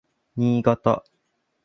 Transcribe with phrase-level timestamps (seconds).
[0.37, 0.95] Niigata